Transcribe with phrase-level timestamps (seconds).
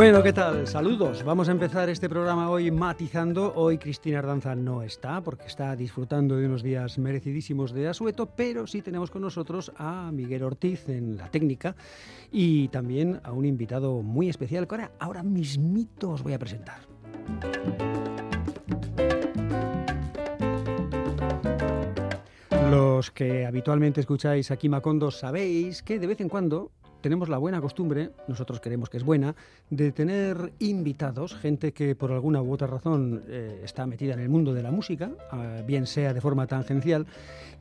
[0.00, 0.66] Bueno, ¿qué tal?
[0.66, 1.22] Saludos.
[1.24, 3.52] Vamos a empezar este programa hoy matizando.
[3.54, 8.66] Hoy Cristina Ardanza no está porque está disfrutando de unos días merecidísimos de asueto, pero
[8.66, 11.76] sí tenemos con nosotros a Miguel Ortiz en la técnica
[12.32, 16.78] y también a un invitado muy especial que ahora, ahora mismito os voy a presentar.
[22.70, 27.60] Los que habitualmente escucháis aquí Macondo sabéis que de vez en cuando tenemos la buena
[27.60, 29.34] costumbre, nosotros creemos que es buena,
[29.70, 34.28] de tener invitados, gente que por alguna u otra razón eh, está metida en el
[34.28, 37.06] mundo de la música, ah, bien sea de forma tangencial,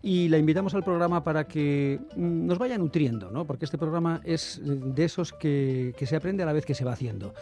[0.02, 3.46] y la invitamos al programa para que mm, nos vaya nutriendo, ¿no?
[3.46, 6.86] porque este programa es de esos que, que se aprende a la vez que se
[6.86, 7.34] va haciendo.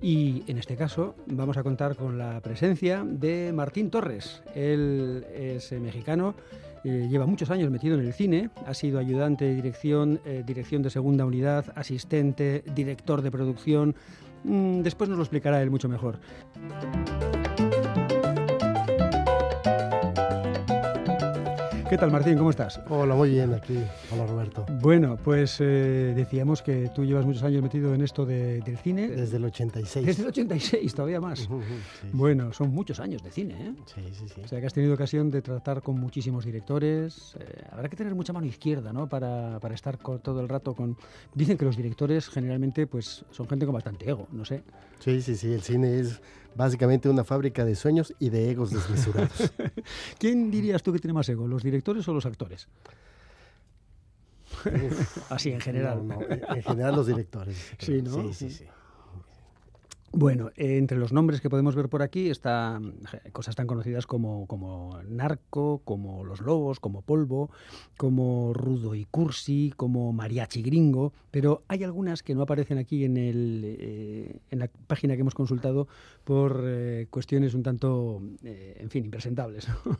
[0.00, 4.42] Y en este caso vamos a contar con la presencia de Martín Torres.
[4.54, 6.34] Él es eh, mexicano
[6.84, 10.82] eh, lleva muchos años metido en el cine, ha sido ayudante de dirección, eh, dirección
[10.82, 13.94] de segunda unidad, asistente, director de producción.
[14.44, 16.18] Mm, después nos lo explicará él mucho mejor.
[21.94, 22.36] ¿Qué tal, Martín?
[22.36, 22.80] ¿Cómo estás?
[22.88, 23.78] Hola, muy bien aquí.
[24.12, 24.66] Hola, Roberto.
[24.80, 29.06] Bueno, pues eh, decíamos que tú llevas muchos años metido en esto de, del cine.
[29.06, 30.04] Desde el 86.
[30.04, 31.38] Desde el 86, todavía más.
[31.38, 31.48] Sí,
[32.12, 33.74] Bueno, son muchos años de cine, ¿eh?
[33.86, 34.40] sí, sí, sí.
[34.44, 37.36] O sea que has tenido ocasión de tratar con muchísimos directores.
[37.38, 39.08] Eh, habrá que tener mucha mano izquierda, ¿no?
[39.08, 40.96] Para, para estar con- todo el rato con...
[41.32, 44.64] Dicen que los directores generalmente pues son gente con bastante ego, no sé.
[44.98, 45.52] Sí, sí, sí.
[45.52, 46.20] El cine es
[46.54, 49.52] básicamente una fábrica de sueños y de egos desmesurados.
[50.18, 52.68] ¿Quién dirías tú que tiene más ego, los directores o los actores?
[55.30, 56.06] Así en general.
[56.06, 57.72] no, en general los directores.
[57.78, 58.32] Sí, ¿no?
[58.32, 58.64] Sí, sí, sí.
[60.16, 64.06] Bueno, eh, entre los nombres que podemos ver por aquí están eh, cosas tan conocidas
[64.06, 67.50] como, como Narco, como Los Lobos, como Polvo,
[67.96, 73.16] como Rudo y Cursi, como Mariachi Gringo, pero hay algunas que no aparecen aquí en,
[73.16, 75.88] el, eh, en la página que hemos consultado
[76.22, 79.66] por eh, cuestiones un tanto, en fin, impresentables.
[79.68, 79.98] ¿no?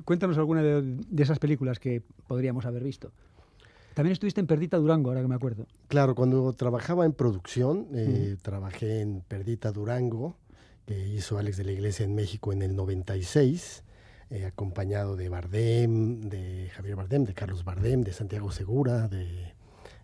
[0.04, 3.12] Cuéntanos alguna de esas películas que podríamos haber visto.
[3.98, 5.66] También estuviste en Perdita Durango, ahora que me acuerdo.
[5.88, 10.36] Claro, cuando trabajaba en producción, eh, trabajé en Perdita Durango,
[10.86, 13.82] que hizo Alex de la Iglesia en México en el 96,
[14.30, 19.52] eh, acompañado de Bardem, de Javier Bardem, de Carlos Bardem, de Santiago Segura, de,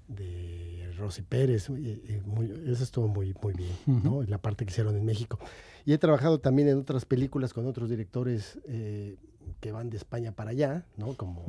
[0.08, 1.70] de Rosy Pérez.
[1.70, 4.24] muy- eso estuvo muy, muy bien, ¿no?
[4.24, 5.38] La parte que hicieron en México.
[5.84, 9.18] Y he trabajado también en otras películas con otros directores eh,
[9.60, 11.14] que van de España para allá, ¿no?
[11.14, 11.44] Como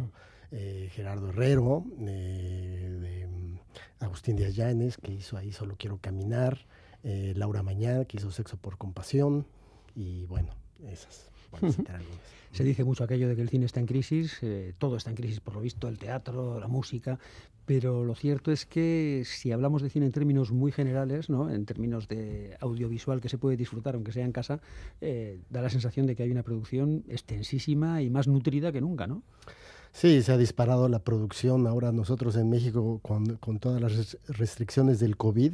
[0.56, 3.60] eh, Gerardo Herrero, eh, de, mm,
[4.00, 6.66] Agustín Díaz Llanes, que hizo ahí Solo Quiero Caminar,
[7.04, 9.46] eh, Laura Mañana, que hizo Sexo por Compasión,
[9.96, 10.54] y bueno,
[10.90, 11.30] esas.
[12.52, 15.18] Se dice mucho aquello de que el cine está en crisis, eh, todo está en
[15.18, 17.20] crisis por lo visto, el teatro, la música,
[17.66, 21.50] pero lo cierto es que si hablamos de cine en términos muy generales, ¿no?
[21.50, 24.62] en términos de audiovisual que se puede disfrutar aunque sea en casa,
[25.02, 29.06] eh, da la sensación de que hay una producción extensísima y más nutrida que nunca,
[29.06, 29.24] ¿no?
[29.96, 31.68] Sí, se ha disparado la producción.
[31.68, 35.54] Ahora nosotros en México, con, con todas las res- restricciones del COVID,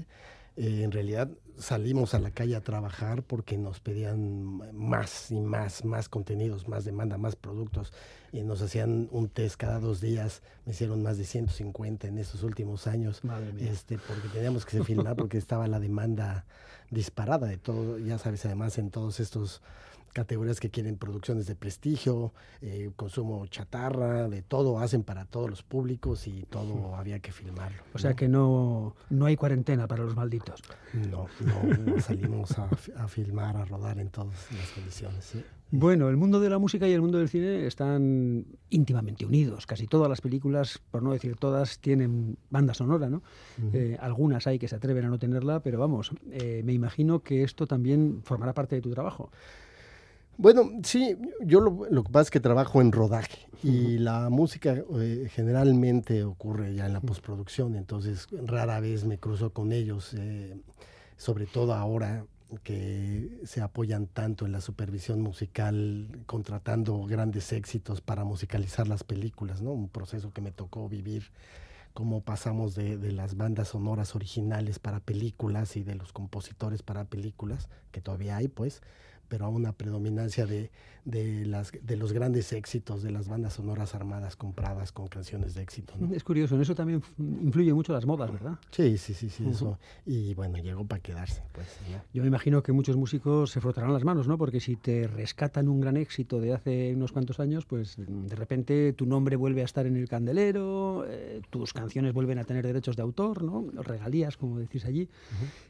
[0.57, 1.29] eh, en realidad
[1.59, 6.85] salimos a la calle a trabajar porque nos pedían más y más, más contenidos, más
[6.85, 7.93] demanda, más productos.
[8.33, 10.41] Y nos hacían un test cada dos días.
[10.65, 13.23] Me hicieron más de 150 en estos últimos años.
[13.23, 13.71] Madre mía.
[13.71, 16.45] Este, porque teníamos que filmar porque estaba la demanda
[16.89, 19.61] disparada de todo, ya sabes, además en todos estos
[20.13, 25.63] categorías que quieren producciones de prestigio, eh, consumo chatarra, de todo, hacen para todos los
[25.63, 27.83] públicos y todo había que filmarlo.
[27.93, 28.15] O sea ¿no?
[28.15, 30.61] que no, no hay cuarentena para los malditos.
[30.93, 35.25] No, no, no salimos a, a filmar, a rodar en todas las condiciones.
[35.25, 35.43] ¿sí?
[35.73, 39.65] Bueno, el mundo de la música y el mundo del cine están íntimamente unidos.
[39.65, 43.23] Casi todas las películas, por no decir todas, tienen banda sonora, ¿no?
[43.71, 47.43] Eh, algunas hay que se atreven a no tenerla, pero vamos, eh, me imagino que
[47.43, 49.31] esto también formará parte de tu trabajo.
[50.41, 54.73] Bueno, sí, yo lo, lo que pasa es que trabajo en rodaje y la música
[54.99, 60.59] eh, generalmente ocurre ya en la postproducción, entonces rara vez me cruzo con ellos, eh,
[61.15, 62.25] sobre todo ahora
[62.63, 69.61] que se apoyan tanto en la supervisión musical, contratando grandes éxitos para musicalizar las películas,
[69.61, 69.73] ¿no?
[69.73, 71.25] Un proceso que me tocó vivir,
[71.93, 77.03] cómo pasamos de, de las bandas sonoras originales para películas y de los compositores para
[77.05, 78.81] películas, que todavía hay, pues,
[79.31, 80.69] pero a una predominancia de,
[81.05, 85.61] de, las, de los grandes éxitos de las bandas sonoras armadas compradas con canciones de
[85.61, 85.93] éxito.
[86.13, 88.59] Es curioso, en eso también influye mucho las modas, ¿verdad?
[88.71, 89.79] Sí, sí, sí, sí, eso.
[90.05, 91.43] Y bueno, llegó para quedarse.
[91.53, 91.79] Pues,
[92.13, 94.37] Yo me imagino que muchos músicos se frotarán las manos, ¿no?
[94.37, 98.91] Porque si te rescatan un gran éxito de hace unos cuantos años, pues de repente
[98.91, 102.97] tu nombre vuelve a estar en el candelero, eh, tus canciones vuelven a tener derechos
[102.97, 103.65] de autor, ¿no?
[103.81, 105.07] Regalías, como decís allí.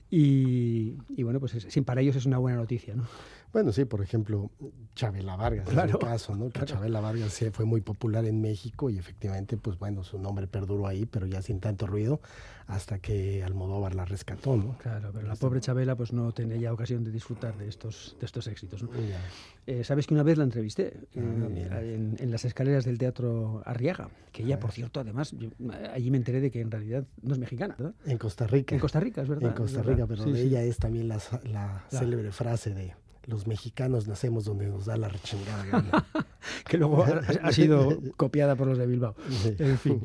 [0.09, 3.05] y, bueno, pues sin para ellos es una buena noticia, ¿no?
[3.53, 4.49] Bueno, sí, por ejemplo,
[4.95, 6.49] Chabela Vargas, claro, es caso, ¿no?
[6.49, 10.87] Que Chabela Vargas fue muy popular en México y efectivamente, pues bueno, su nombre perduró
[10.87, 12.21] ahí, pero ya sin tanto ruido,
[12.67, 14.77] hasta que Almodóvar la rescató, ¿no?
[14.77, 18.25] Claro, pero la pobre Chabela pues no tenía ya ocasión de disfrutar de estos, de
[18.25, 18.89] estos éxitos, ¿no?
[19.67, 24.09] Eh, Sabes que una vez la entrevisté ah, eh, en, las escaleras del Teatro Arriaga,
[24.31, 25.35] que ella, por cierto, además,
[25.93, 27.93] allí me enteré de que en realidad no es mexicana, ¿verdad?
[28.05, 28.75] En Costa Rica.
[28.75, 29.49] En Costa Rica, es verdad.
[29.49, 32.93] En Costa Rica, pero de ella es también la, la célebre frase de
[33.25, 36.05] los mexicanos nacemos donde nos da la rechingada gana.
[36.67, 39.15] que luego ha, sido copiada por los de Bilbao.
[39.57, 40.01] En fin.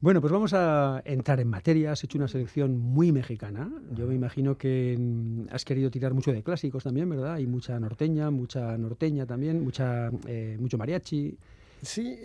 [0.00, 1.92] Bueno, pues vamos a entrar en materia.
[1.92, 3.70] Has hecho una selección muy mexicana.
[3.92, 7.34] Yo me imagino que mm, has querido tirar mucho de clásicos también, ¿verdad?
[7.34, 11.36] Hay mucha norteña, mucha norteña también, mucha, eh, mucho mariachi.
[11.82, 12.16] Sí,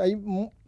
[0.00, 0.14] hay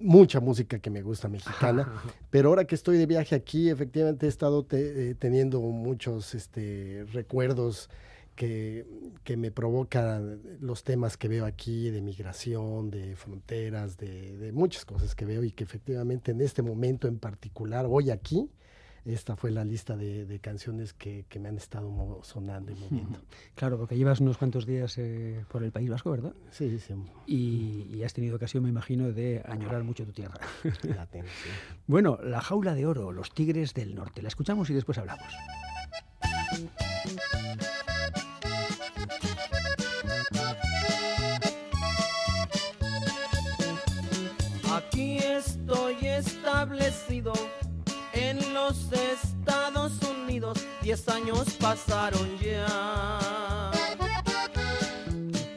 [0.01, 1.93] mucha música que me gusta mexicana,
[2.31, 7.89] pero ahora que estoy de viaje aquí, efectivamente he estado eh, teniendo muchos este, recuerdos
[8.35, 8.87] que,
[9.23, 10.21] que, me provoca
[10.61, 15.45] los temas que veo aquí de migración, de fronteras, de, de, muchas cosas que veo
[15.45, 18.51] y que efectivamente en este momento en particular, hoy aquí,
[19.05, 23.21] esta fue la lista de, de canciones que, que, me han estado sonando y moviendo.
[23.55, 26.33] Claro, porque llevas unos cuantos días eh, por el País Vasco, ¿verdad?
[26.51, 26.95] Sí, sí.
[27.27, 30.41] Y, y, has tenido ocasión, me imagino, de añorar mucho tu tierra.
[30.97, 31.51] La tengo, sí.
[31.87, 34.23] Bueno, La Jaula de Oro, Los Tigres del Norte.
[34.23, 35.35] La escuchamos y después hablamos.
[50.95, 53.73] Diez años pasaron ya.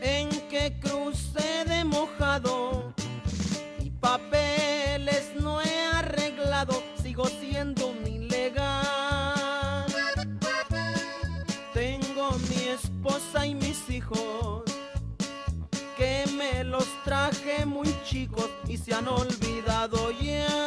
[0.02, 2.92] En que crucé de mojado
[3.80, 6.82] y papeles no he arreglado.
[7.04, 9.86] Sigo siendo un ilegal.
[11.72, 14.64] Tengo mi esposa y mis hijos
[15.96, 20.67] que me los traje muy chicos y se han olvidado ya.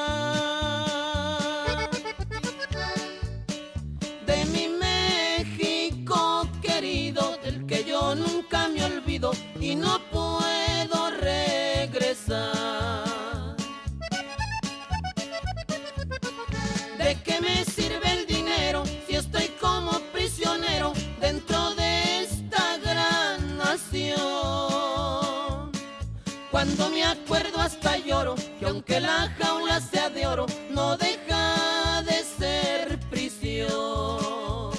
[29.00, 34.70] Aunque la jaula sea de oro, no deja de ser prisión.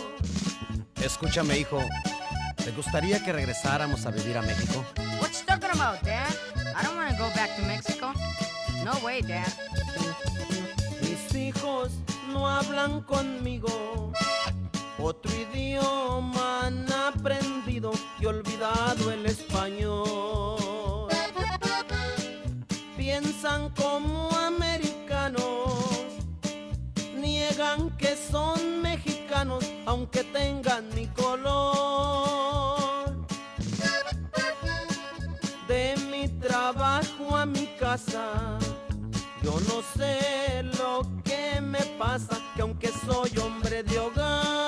[0.95, 1.79] Escúchame, hijo.
[2.57, 4.85] ¿Te gustaría que regresáramos a vivir a México?
[5.19, 6.29] What you talking about, Dad?
[6.75, 8.13] I don't want to go back to Mexico.
[8.83, 9.51] No way, Dad.
[11.01, 11.91] Mis hijos
[12.31, 14.11] no hablan conmigo.
[14.99, 20.30] Otro idioma han aprendido y olvidado el español.
[23.41, 25.41] Piensan como americanos,
[27.15, 32.77] niegan que son mexicanos aunque tengan mi color.
[35.67, 38.59] De mi trabajo a mi casa,
[39.41, 44.60] yo no sé lo que me pasa, que aunque soy hombre de hogar,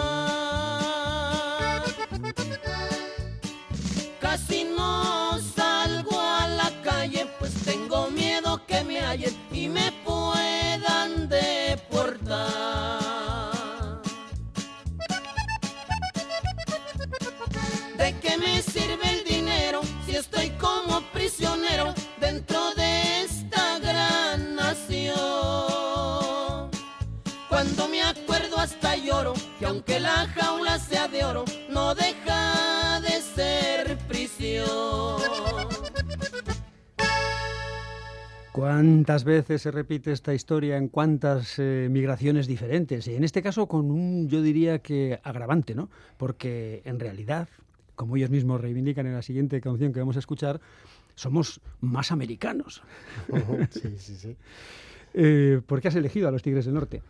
[30.24, 35.20] la jaula sea de oro, no deja de ser prisión.
[38.54, 43.08] ¿Cuántas veces se repite esta historia en cuántas eh, migraciones diferentes?
[43.08, 45.90] Y en este caso con un, yo diría que agravante, ¿no?
[46.18, 47.50] Porque en realidad,
[47.96, 50.62] como ellos mismos reivindican en la siguiente canción que vamos a escuchar,
[51.16, 52.82] somos más americanos.
[53.72, 54.38] sí, sí, sí.
[55.16, 57.02] Eh, ¿Por qué has elegido a los Tigres del Norte?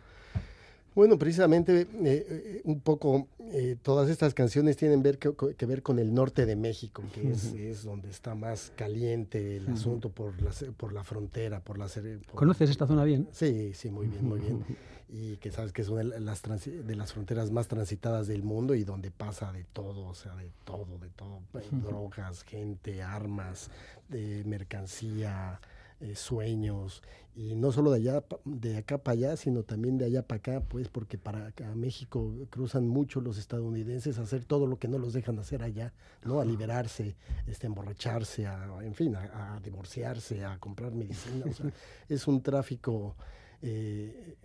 [0.94, 5.82] Bueno, precisamente eh, eh, un poco eh, todas estas canciones tienen ver que, que ver
[5.82, 10.40] con el norte de México, que es, es donde está más caliente el asunto por
[10.40, 11.86] la, por la frontera, por la...
[11.86, 13.28] por- ¿Conoces esta zona bien?
[13.32, 14.64] Sí, sí, muy bien, muy bien.
[15.08, 18.74] Y que sabes que es una de las, de las fronteras más transitadas del mundo
[18.74, 21.40] y donde pasa de todo, o sea, de todo, de todo.
[21.60, 23.70] eh, Drogas, gente, armas,
[24.08, 25.60] de mercancía,
[26.04, 27.02] eh, sueños.
[27.34, 30.60] Y no solo de allá, de acá para allá, sino también de allá para acá,
[30.60, 34.86] pues porque para acá, a México cruzan mucho los estadounidenses a hacer todo lo que
[34.86, 36.40] no los dejan hacer allá, ¿no?
[36.40, 41.46] A liberarse, este, a emborracharse, a, en fin, a, a divorciarse, a comprar medicina.
[41.48, 41.72] O sea,
[42.08, 43.16] es un tráfico
[43.62, 44.36] eh,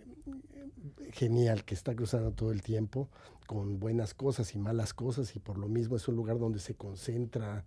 [1.12, 3.10] genial que está cruzando todo el tiempo
[3.46, 6.74] con buenas cosas y malas cosas y por lo mismo es un lugar donde se
[6.74, 7.66] concentra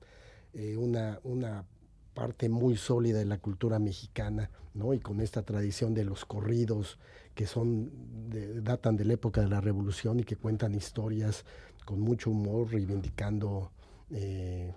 [0.53, 1.65] eh, una, una
[2.13, 4.93] parte muy sólida de la cultura mexicana, ¿no?
[4.93, 7.00] Y con esta tradición de los corridos
[7.36, 7.91] que son
[8.29, 11.46] de- datan de la época de la Revolución y que cuentan historias
[11.86, 13.72] con mucho humor, reivindicando
[14.12, 14.74] eh,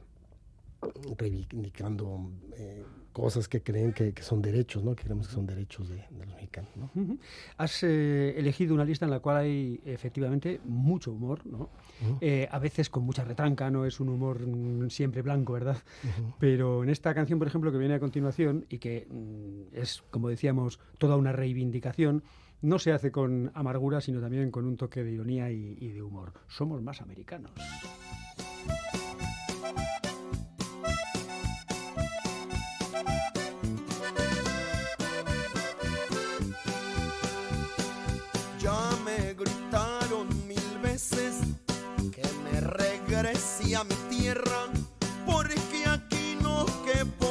[1.19, 2.85] reivindicando eh,
[3.17, 4.95] cosas que creen que, que son derechos, ¿no?
[4.95, 6.91] Que creemos que son derechos de, de los mexicanos, ¿no?
[7.57, 11.71] Has eh, elegido una lista en la cual hay efectivamente mucho humor, ¿no?
[12.21, 15.79] Eh, a veces con mucha retranca, no es un humor mm, siempre blanco, ¿verdad?
[16.39, 20.29] Pero en esta canción, por ejemplo, que viene a continuación y que mm, es, como
[20.29, 22.23] decíamos, toda una reivindicación,
[22.61, 26.03] no se hace con amargura, sino también con un toque de ironía y, y de
[26.03, 26.35] humor.
[26.49, 27.53] Somos más americanos.
[43.23, 44.69] Regrese a mi tierra
[45.25, 47.27] porque aquí no quepo.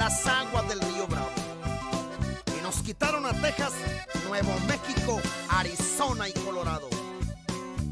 [0.00, 1.28] Las aguas del río Bravo.
[2.58, 3.74] Y nos quitaron a Texas,
[4.26, 6.88] Nuevo México, Arizona y Colorado.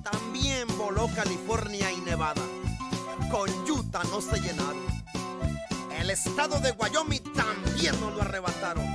[0.03, 2.41] También voló California y Nevada.
[3.31, 4.87] Con Utah no se llenaron.
[5.99, 8.87] El estado de Wyoming también nos lo arrebataron.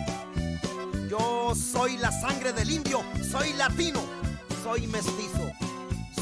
[1.08, 4.01] Yo soy la sangre del indio, soy latino,
[4.63, 5.51] soy mestizo.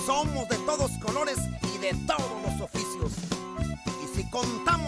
[0.05, 1.37] Somos de todos colores
[1.73, 3.13] y de todos los oficios.
[4.03, 4.80] Y si contamos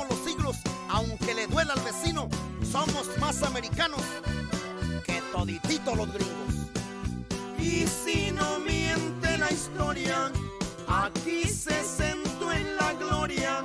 [2.73, 4.01] somos más americanos
[5.05, 6.53] que toditito los gringos.
[7.59, 10.31] Y si no miente la historia,
[10.87, 13.63] aquí se sentó en la gloria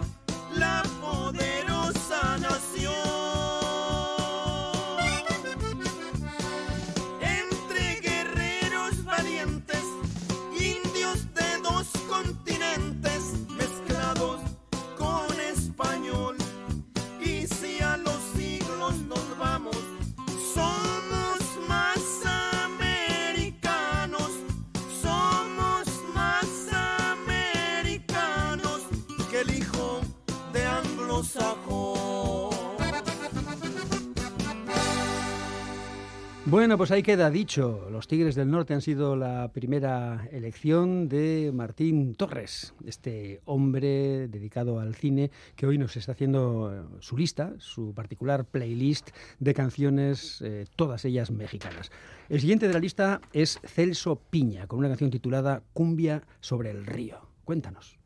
[0.53, 3.58] la poderosa nación.
[36.51, 37.89] Bueno, pues ahí queda dicho.
[37.91, 44.81] Los Tigres del Norte han sido la primera elección de Martín Torres, este hombre dedicado
[44.81, 50.41] al cine que hoy nos está haciendo eh, su lista, su particular playlist de canciones,
[50.41, 51.91] eh, todas ellas mexicanas.
[52.31, 56.87] El siguiente de la lista es Celso Piña, con una canción titulada Cumbia sobre el
[56.87, 57.29] río.
[57.45, 57.99] Cuéntanos.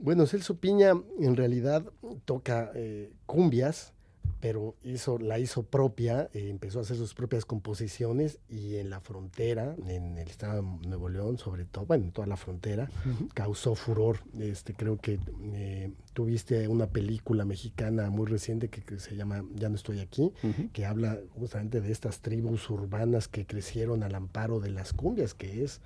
[0.00, 1.84] Bueno, Celso Piña en realidad
[2.24, 3.92] toca eh, cumbias
[4.40, 9.00] pero hizo, la hizo propia, eh, empezó a hacer sus propias composiciones y en la
[9.00, 12.88] frontera, en el estado de Nuevo León, sobre todo, bueno, en toda la frontera,
[13.34, 14.20] causó furor.
[14.38, 15.18] Este, creo que
[15.52, 20.32] eh, tuviste una película mexicana muy reciente que, se llama Ya no estoy aquí,
[20.72, 25.64] que habla justamente de estas tribus urbanas que crecieron al amparo de las cumbias, que
[25.64, 25.80] es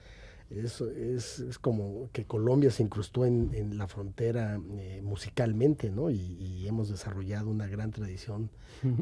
[0.56, 6.10] es, es, es, como que Colombia se incrustó en, en la frontera eh, musicalmente, ¿no?
[6.10, 8.48] Y, hemos desarrollado una gran tradición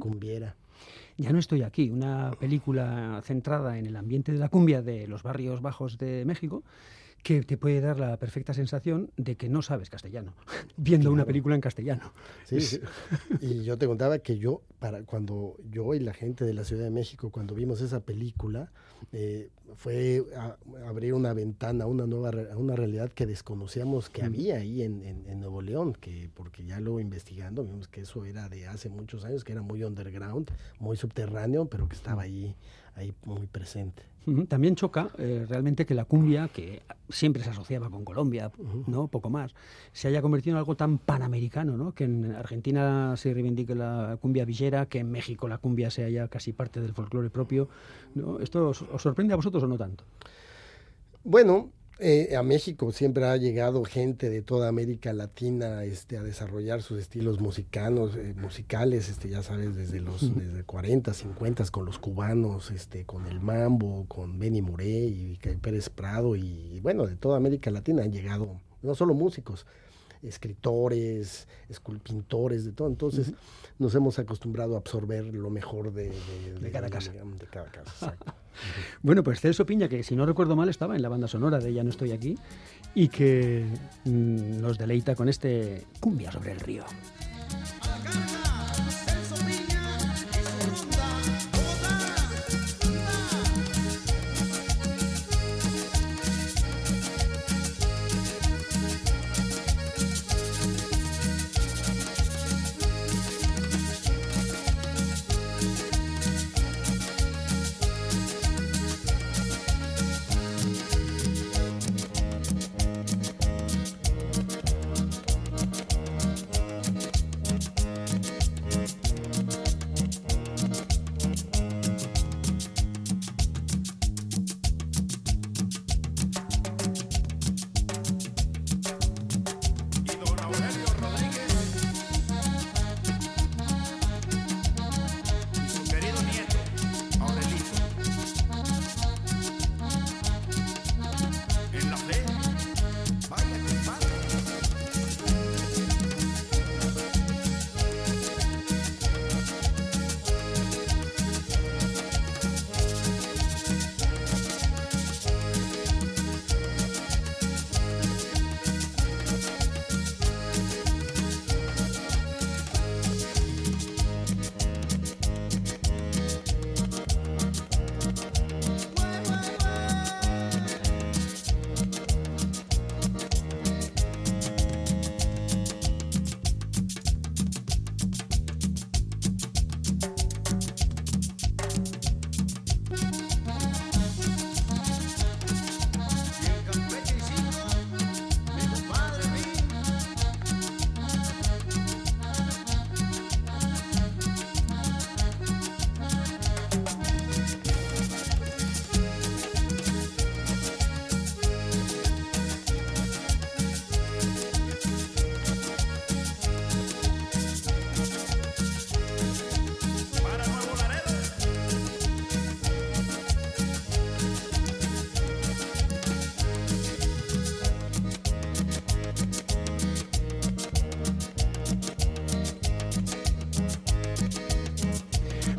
[0.00, 0.56] cumbiera.
[1.18, 5.22] Ya no estoy aquí, una película centrada en el ambiente de la cumbia de los
[5.22, 6.64] barrios bajos de México
[7.22, 10.34] que te puede dar la perfecta sensación de que no sabes castellano,
[10.76, 12.12] viendo una película en castellano.
[12.44, 12.80] Sí,
[13.40, 16.84] y yo te contaba que yo, para cuando yo y la gente de la Ciudad
[16.84, 18.70] de México, cuando vimos esa película,
[19.12, 20.24] eh, fue
[20.86, 25.40] abrir una ventana a una nueva una realidad que desconocíamos que había ahí en, en,
[25.40, 29.44] Nuevo León, que porque ya luego investigando vimos que eso era de hace muchos años,
[29.44, 32.56] que era muy underground, muy subterráneo, pero que estaba ahí,
[32.96, 34.02] ahí muy presente.
[34.48, 38.52] También choca eh, realmente que la cumbia, que siempre se asociaba con Colombia,
[38.86, 39.08] ¿no?
[39.08, 39.54] Poco más,
[39.92, 41.94] se haya convertido en algo tan panamericano, ¿no?
[41.94, 46.28] Que en Argentina se reivindique la cumbia villera, que en México la cumbia sea ya
[46.28, 47.68] casi parte del folclore propio.
[48.14, 48.38] ¿no?
[48.40, 50.04] ¿Esto os, os sorprende a vosotros o no tanto?
[51.24, 51.70] Bueno,
[52.00, 56.98] eh, a México siempre ha llegado gente de toda América Latina este, a desarrollar sus
[56.98, 62.70] estilos musicanos, eh, musicales, este, ya sabes, desde los desde 40, 50 con los cubanos,
[62.70, 67.70] este, con el mambo, con Benny Moré y Pérez Prado y bueno, de toda América
[67.70, 69.66] Latina han llegado no solo músicos,
[70.22, 72.88] escritores, esculpintores, de todo.
[72.88, 73.32] Entonces
[73.78, 76.12] nos hemos acostumbrado a absorber lo mejor de,
[76.72, 77.12] cada casa.
[79.02, 81.72] bueno, pues Celso Piña, que si no recuerdo mal estaba en la banda sonora de
[81.72, 82.36] Ya no estoy aquí,
[82.94, 83.66] y que
[84.04, 86.84] mm, nos deleita con este cumbia sobre el río.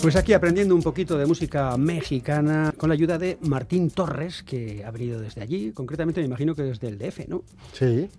[0.02, 4.84] Pues aquí aprendiendo un poquito de música mexicana con la ayuda de Martín Torres, que
[4.84, 7.44] ha venido desde allí, concretamente me imagino que desde el DF, ¿no?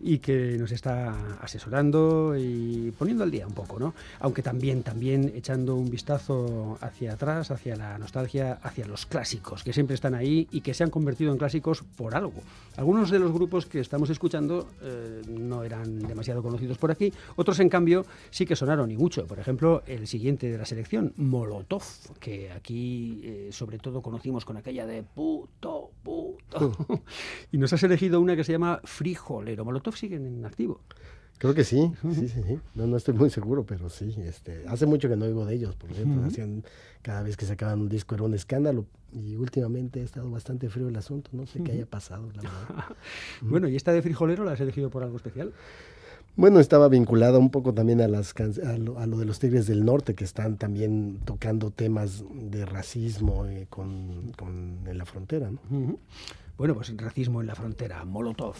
[0.01, 3.95] Y que nos está asesorando y poniendo al día un poco, ¿no?
[4.21, 9.73] Aunque también, también echando un vistazo hacia atrás, hacia la nostalgia, hacia los clásicos, que
[9.73, 12.43] siempre están ahí y que se han convertido en clásicos por algo.
[12.77, 17.61] Algunos de los grupos que estamos escuchando eh, no eran demasiado conocidos por aquí, otros
[17.61, 19.27] en cambio sí que sonaron y mucho.
[19.27, 21.83] Por ejemplo, el siguiente de la selección, Molotov
[22.19, 25.91] que aquí eh, sobre todo conocimos con aquella de puto,
[26.53, 27.03] puto.
[27.53, 29.65] y nos has elegido una que se llama Frijolero.
[29.65, 30.81] Molotov siguen en activo.
[31.43, 32.61] Creo que sí, sí, sí, sí.
[32.77, 34.15] No, no estoy muy seguro, pero sí.
[34.19, 36.25] Este, hace mucho que no oigo de ellos, por ejemplo.
[36.25, 36.63] Hacían,
[37.03, 38.87] cada vez que sacaban un disco era un escándalo.
[39.13, 41.31] Y últimamente ha estado bastante frío el asunto.
[41.33, 42.97] No sé qué haya pasado, la verdad.
[43.41, 45.53] bueno, ¿y esta de Frijolero la has elegido por algo especial?
[46.35, 49.67] Bueno, estaba vinculada un poco también a, las, a lo, a, lo, de los Tigres
[49.67, 54.33] del Norte, que están también tocando temas de racismo eh, con,
[54.87, 55.51] en la frontera.
[55.51, 55.99] ¿no?
[56.57, 58.55] Bueno, pues racismo en la frontera, Molotov.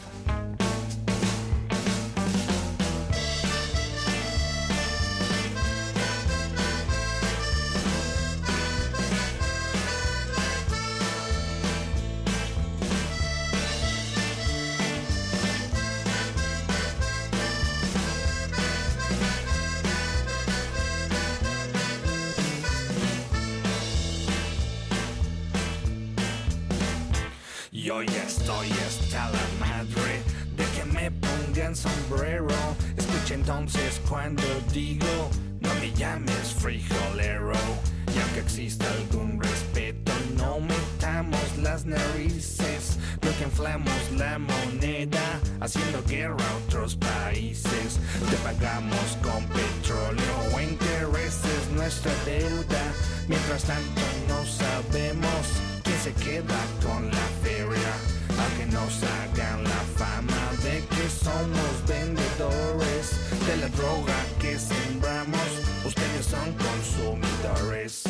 [63.77, 65.49] Droga que sembramos,
[65.85, 68.05] ustedes son consumidores.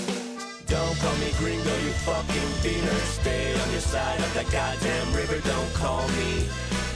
[0.66, 3.00] Don't call me gringo, you fucking beaner.
[3.20, 5.38] Stay on your side of the goddamn river.
[5.46, 6.48] Don't call me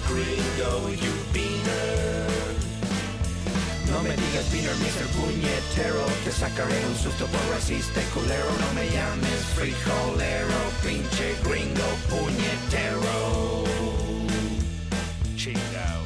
[0.09, 2.27] gringo, you beaner.
[3.91, 5.07] No me digas beaner, Mr.
[5.17, 11.89] Puñetero Te sacaré un susto por racista y culero No me llames frijolero Pinche gringo
[12.11, 13.65] puñetero
[15.37, 16.06] Chingao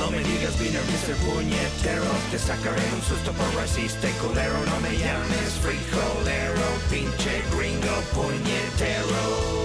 [0.00, 1.14] No me digas beaner, Mr.
[1.26, 8.00] Puñetero Te sacaré un susto por racista y culero No me llames frijolero Pinche gringo
[8.14, 9.59] puñetero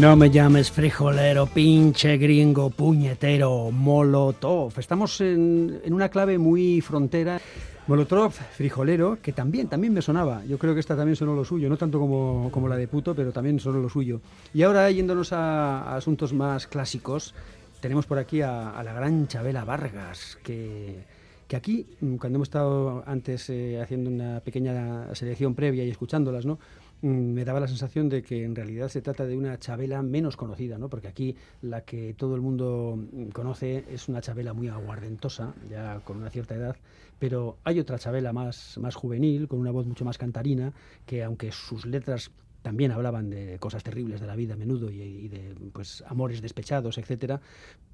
[0.00, 4.72] No me llames frijolero, pinche gringo, puñetero, molotov.
[4.78, 7.38] Estamos en, en, una clave muy frontera.
[7.86, 10.44] Molotov, frijolero, que también, también me sonaba.
[10.46, 13.14] Yo creo que esta también sonó lo suyo, no tanto como, como la de puto,
[13.14, 14.22] pero también sonó lo suyo.
[14.54, 17.34] Y ahora, yéndonos a, asuntos más clásicos,
[17.80, 21.04] tenemos por aquí a, la gran Chabela Vargas, que,
[21.46, 21.86] que aquí,
[22.18, 26.58] cuando hemos estado antes eh, haciendo una pequeña selección previa y escuchándolas, ¿no?
[27.02, 30.78] Me daba la sensación de que en realidad se trata de una Chabela menos conocida,
[30.78, 30.88] ¿no?
[30.88, 32.98] porque aquí la que todo el mundo
[33.32, 36.76] conoce es una Chabela muy aguardentosa, ya con una cierta edad,
[37.18, 40.72] pero hay otra Chabela más, más juvenil, con una voz mucho más cantarina,
[41.04, 42.30] que aunque sus letras
[42.62, 46.40] también hablaban de cosas terribles de la vida a menudo y, y de pues amores
[46.40, 47.40] despechados, etcétera,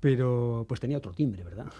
[0.00, 1.72] pero pues tenía otro timbre, ¿verdad?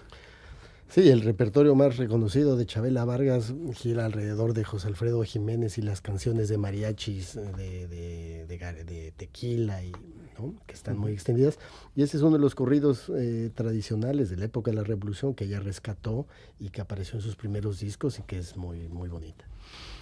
[0.89, 5.83] Sí, el repertorio más reconocido de Chabela Vargas gira alrededor de José Alfredo Jiménez y
[5.83, 9.93] las canciones de mariachis, de, de, de, tequila, y,
[10.39, 10.55] ¿no?
[10.67, 11.59] que están muy extendidas.
[11.95, 15.35] Y ese es uno de los corridos eh, tradicionales de la época de la Revolución
[15.35, 16.27] que ella rescató
[16.59, 19.45] y que apareció en sus primeros discos y que es muy, muy bonita.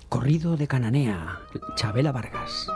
[0.08, 1.40] Corrido de Cananea,
[1.74, 2.68] Chabela Vargas.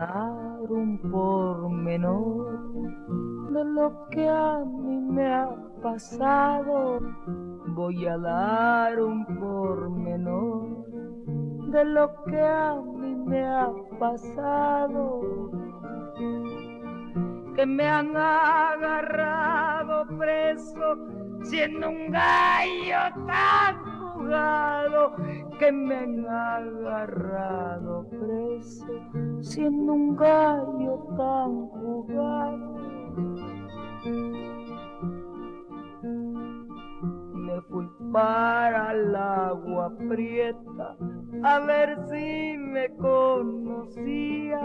[0.00, 2.60] Dar un pormenor
[3.50, 5.48] de lo que a mí me ha
[5.82, 7.00] pasado.
[7.68, 10.86] Voy a dar un pormenor
[11.72, 15.50] de lo que a mí me ha pasado.
[17.54, 20.98] Que me han agarrado preso
[21.42, 23.95] siendo un gallo tan
[25.58, 28.86] que me han agarrado preso
[29.40, 32.74] siendo un gallo tan jugado.
[37.34, 40.96] Me fui para el agua prieta
[41.42, 44.60] a ver si me conocía.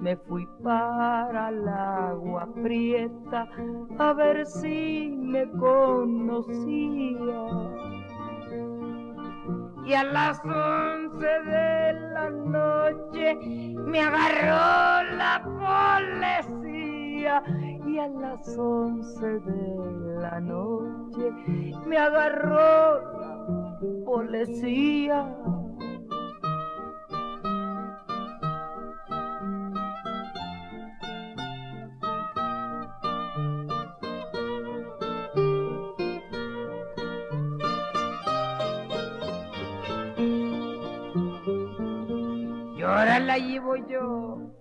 [0.00, 3.48] Me fui para el agua prieta
[3.98, 7.46] a ver si me conocía.
[9.84, 13.38] Y a las once de la noche
[13.86, 15.42] me agarró la
[16.34, 17.42] policía.
[17.86, 21.32] Y a las once de la noche
[21.86, 25.34] me agarró la policía.
[42.86, 44.52] Ahora la llevo yo.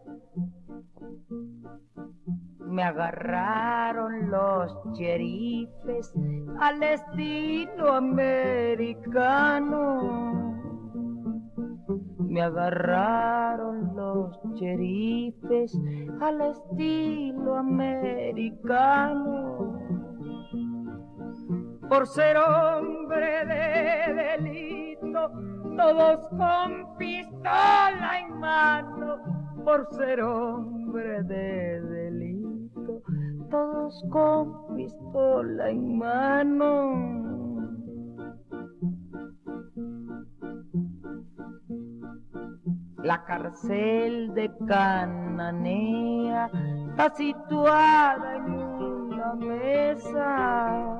[2.60, 6.14] Me agarraron los cherifes
[6.60, 9.66] al estilo americano.
[12.20, 15.80] Me agarraron los cherifes
[16.20, 18.66] al estilo americano.
[21.88, 25.32] Por ser hombre de delito,
[25.76, 29.18] todos con pistola en mano.
[29.64, 33.02] Por ser hombre de delito,
[33.50, 37.26] todos con pistola en mano.
[43.04, 46.50] La cárcel de Cananea
[46.90, 50.96] está situada en una mesa.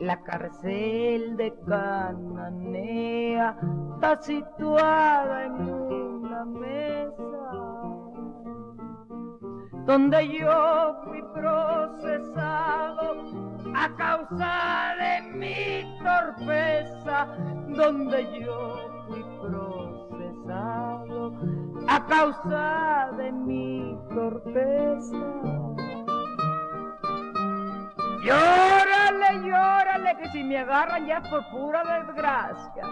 [0.00, 3.56] La cárcel de Cananea
[3.94, 7.18] está situada en una mesa
[9.86, 13.24] donde yo fui procesado
[13.74, 17.26] a causa de mi torpeza,
[17.68, 21.32] donde yo fui procesado
[21.88, 25.87] a causa de mi torpeza.
[28.22, 32.84] Llórale, llórale, que si me agarran ya es por pura desgracia.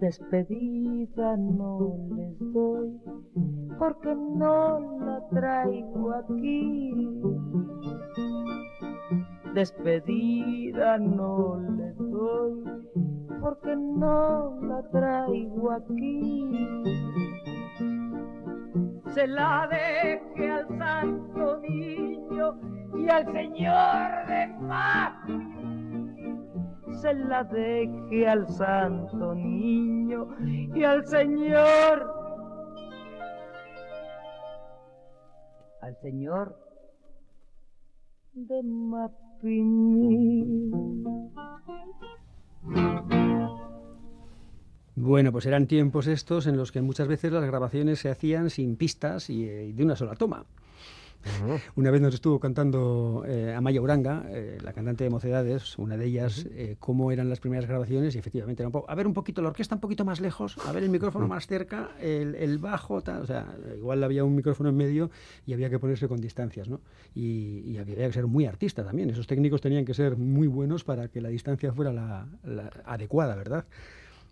[0.00, 3.00] Despedida no les doy,
[3.78, 6.92] porque no la traigo aquí.
[9.54, 12.64] Despedida no les doy,
[13.38, 16.82] porque no la traigo aquí.
[19.08, 22.58] Se la dejé al santo niño
[22.96, 25.38] y al señor de Mati.
[27.02, 30.28] Se la dejé al santo niño
[30.74, 32.10] y al señor.
[35.82, 36.56] Al señor
[38.32, 38.62] de
[44.94, 48.76] Bueno, pues eran tiempos estos en los que muchas veces las grabaciones se hacían sin
[48.76, 50.46] pistas y, eh, y de una sola toma.
[51.76, 56.06] Una vez nos estuvo cantando eh, Amaya Uranga, eh, la cantante de Mocedades, una de
[56.06, 59.14] ellas, eh, cómo eran las primeras grabaciones y efectivamente era un poco, a ver un
[59.14, 62.58] poquito la orquesta un poquito más lejos, a ver el micrófono más cerca, el, el
[62.58, 65.10] bajo, tal, o sea, igual había un micrófono en medio
[65.46, 66.80] y había que ponerse con distancias, ¿no?
[67.14, 70.84] Y, y había que ser muy artista también, esos técnicos tenían que ser muy buenos
[70.84, 73.64] para que la distancia fuera la, la adecuada, ¿verdad?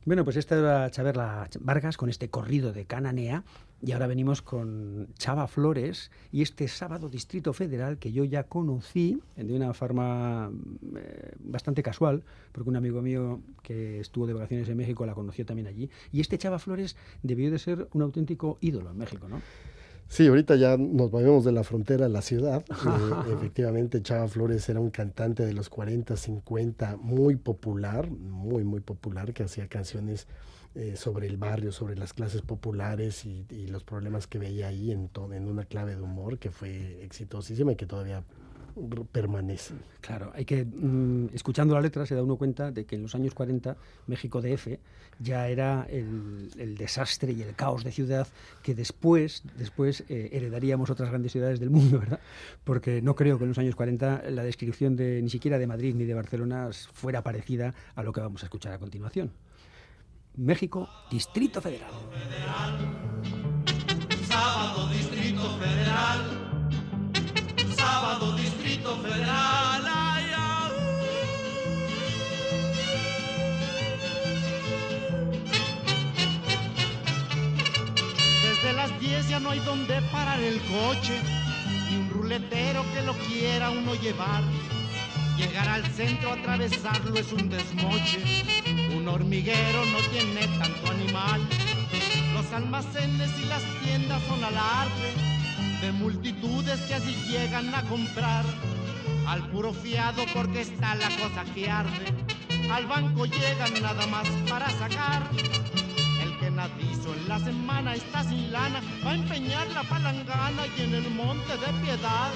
[0.07, 3.45] Bueno, pues esta era Chaverla Vargas con este corrido de Cananea
[3.83, 9.21] y ahora venimos con Chava Flores y este sábado Distrito Federal que yo ya conocí
[9.37, 10.51] de una forma
[10.97, 15.45] eh, bastante casual, porque un amigo mío que estuvo de vacaciones en México la conoció
[15.45, 15.91] también allí.
[16.13, 19.43] Y este Chava Flores debió de ser un auténtico ídolo en México, ¿no?
[20.11, 22.64] Sí, ahorita ya nos movemos de la frontera a la ciudad.
[23.31, 28.81] Eh, efectivamente, Chava Flores era un cantante de los 40, 50, muy popular, muy, muy
[28.81, 30.27] popular, que hacía canciones
[30.75, 34.90] eh, sobre el barrio, sobre las clases populares y, y los problemas que veía ahí
[34.90, 38.25] en, en una clave de humor que fue exitosísima y que todavía
[39.12, 39.75] permanece.
[40.01, 43.14] Claro, hay que, mm, escuchando la letra, se da uno cuenta de que en los
[43.14, 44.79] años 40 México DF
[45.19, 48.27] ya era el, el desastre y el caos de ciudad
[48.62, 52.21] que después, después eh, heredaríamos otras grandes ciudades del mundo, ¿verdad?
[52.64, 55.95] Porque no creo que en los años 40 la descripción de ni siquiera de Madrid
[55.95, 59.33] ni de Barcelona fuera parecida a lo que vamos a escuchar a continuación.
[60.37, 61.90] México, Distrito Federal.
[64.29, 66.39] Sábado Distrito Federal.
[67.90, 69.83] Sábado Distrito Federal.
[78.44, 81.20] Desde las 10 ya no hay donde parar el coche,
[81.90, 84.44] ni un ruletero que lo quiera uno llevar.
[85.37, 88.22] Llegar al centro, atravesarlo es un desmoche.
[88.96, 91.40] Un hormiguero no tiene tanto animal.
[92.35, 95.39] Los almacenes y las tiendas son alarde
[95.81, 98.45] de multitudes que así llegan a comprar.
[99.27, 102.07] Al puro fiado porque está la cosa que arde.
[102.73, 105.23] Al banco llegan nada más para sacar.
[106.23, 110.83] El que nadizo en la semana está sin lana, va a empeñar la palangana y
[110.83, 112.31] en el monte de piedad.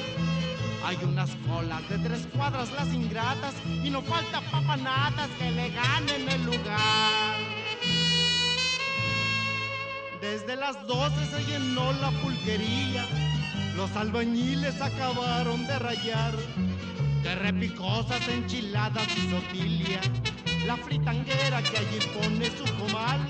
[0.84, 6.28] Hay unas colas de tres cuadras las ingratas y no falta papanatas que le ganen
[6.28, 7.54] el lugar.
[10.24, 13.04] Desde las 12 se llenó la pulquería,
[13.76, 16.32] los albañiles acabaron de rayar.
[17.22, 20.00] De repicosas enchiladas y sotilia,
[20.66, 23.20] la fritanguera que allí pone su comal.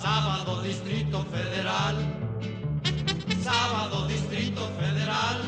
[0.00, 1.96] Sábado Distrito Federal.
[3.42, 5.40] Sábado Distrito Federal.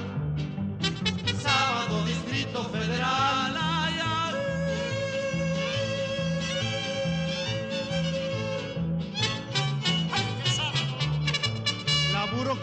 [1.41, 3.30] Sábado Distrito Federal.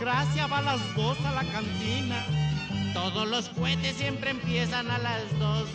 [0.07, 2.25] Burocracia va a las dos a la cantina.
[2.93, 5.65] Todos los cohetes siempre empiezan a las dos.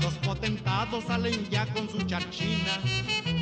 [0.00, 2.80] Los potentados salen ya con su charchina.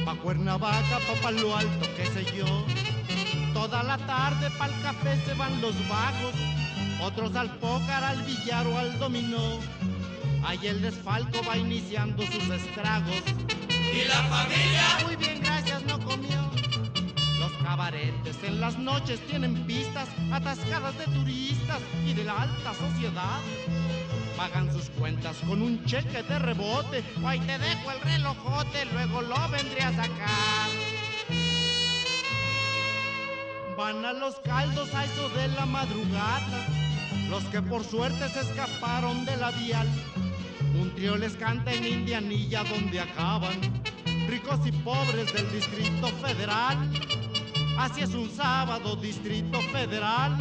[0.04, 2.66] Pa' Cuernavaca, pa' Palo Alto, qué sé yo.
[3.54, 6.34] Toda la tarde pa'l café se van los vagos.
[7.02, 9.60] Otros al pócar, al billar o al dominó.
[10.44, 13.22] Ahí el desfalco va iniciando sus estragos.
[13.70, 15.06] ¿Y la familia?
[15.06, 15.35] Muy bien.
[17.88, 23.38] En las noches tienen pistas atascadas de turistas y de la alta sociedad.
[24.36, 27.04] Pagan sus cuentas con un cheque de rebote.
[27.24, 30.68] Ahí te dejo el relojote, luego lo vendré a sacar.
[33.76, 36.66] Van a los caldos a eso de la madrugada.
[37.30, 39.86] Los que por suerte se escaparon de la vial.
[40.74, 43.60] Un trío les canta en Indianilla donde acaban.
[44.26, 46.90] Ricos y pobres del Distrito Federal.
[47.78, 50.36] Así es un sábado, Distrito Federal.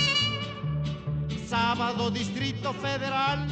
[1.47, 3.47] Sábado, Distrito Federal.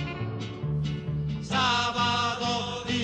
[1.41, 3.02] Sábado Distrito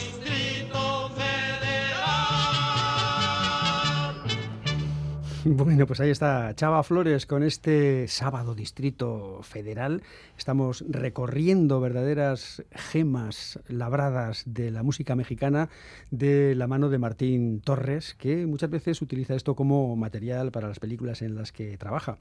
[5.58, 10.04] Bueno, pues ahí está Chava Flores con este sábado Distrito Federal.
[10.38, 15.70] Estamos recorriendo verdaderas gemas labradas de la música mexicana
[16.12, 20.80] de la mano de Martín Torres, que muchas veces utiliza esto como material para las
[20.80, 22.20] películas en las que trabaja.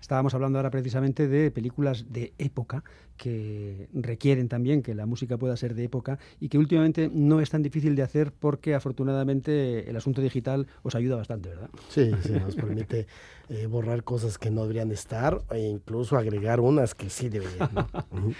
[0.00, 2.82] Estábamos hablando ahora precisamente de películas de época
[3.18, 7.50] que requieren también que la música pueda ser de época y que últimamente no es
[7.50, 11.68] tan difícil de hacer porque afortunadamente el asunto digital os ayuda bastante, ¿verdad?
[11.90, 13.06] Sí, sí, nos permite
[13.48, 17.70] eh, borrar cosas que no deberían estar e incluso agregar unas que sí deberían.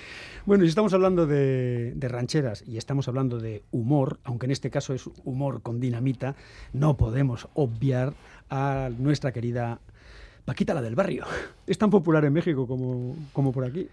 [0.47, 4.71] Bueno, y estamos hablando de, de rancheras y estamos hablando de humor, aunque en este
[4.71, 6.35] caso es humor con dinamita,
[6.73, 8.15] no podemos obviar
[8.49, 9.81] a nuestra querida
[10.45, 11.25] Paquita la del barrio.
[11.67, 13.89] Es tan popular en México como, como por aquí.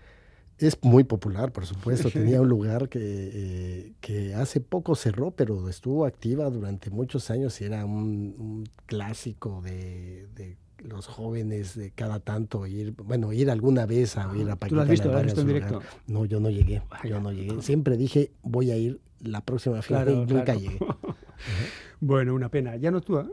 [0.60, 2.10] Es muy popular, por supuesto.
[2.12, 7.60] Tenía un lugar que, eh, que hace poco cerró, pero estuvo activa durante muchos años
[7.62, 13.50] y era un, un clásico de, de los jóvenes de cada tanto ir, bueno, ir
[13.52, 14.70] alguna vez a oír a Paquita.
[14.70, 15.12] ¿Tú lo has visto?
[15.12, 15.74] ¿Lo has visto en directo?
[15.76, 15.88] lugar.
[16.08, 17.62] No, yo no llegué, yo no llegué.
[17.62, 20.60] Siempre dije, voy a ir la próxima fiesta Claro, y nunca claro.
[20.60, 20.80] llegué.
[22.00, 22.76] Bueno, una pena.
[22.76, 23.28] ¿Ya no actúa?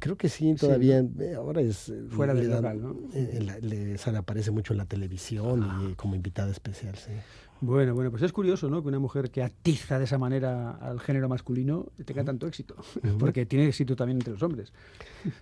[0.00, 0.98] Creo que sí, todavía.
[0.98, 1.88] eh, Ahora es.
[1.88, 2.96] eh, Fuera del local, ¿no?
[3.14, 5.80] eh, la- le sale- aparece mucho en la televisión Ah.
[5.90, 7.10] y como invitada especial, sí.
[7.60, 8.82] Bueno, bueno, pues es curioso, ¿no?
[8.82, 12.76] Que una mujer que atiza de esa manera al género masculino tenga tanto éxito.
[13.18, 14.72] Porque tiene éxito también entre los hombres.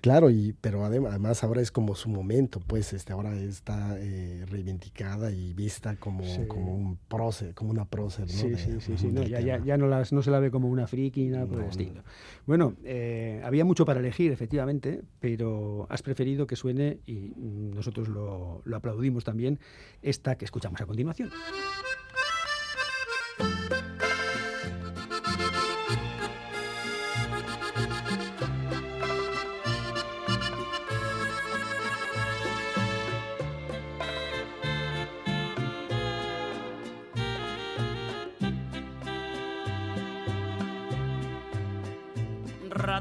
[0.00, 4.44] Claro, y pero adem- además ahora es como su momento, pues este ahora está eh,
[4.48, 6.46] reivindicada y vista como, Sí.
[6.48, 8.32] como un prócer, como una prócer, ¿no?
[8.32, 9.06] Sí, De- sí, sí, sí.
[9.08, 11.60] No, ya, ya, ya no, las, no se la ve como una friki nada por
[11.60, 12.02] el estilo.
[12.46, 18.08] Bueno, eh, había mucho para elegir, efectivamente, pero has preferido que suene, y mm, nosotros
[18.08, 19.58] lo, lo aplaudimos también,
[20.00, 21.30] esta que escuchamos a continuación.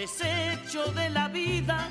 [0.00, 1.88] desecho de la vida,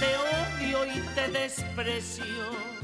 [0.00, 2.83] te odio y te desprecio.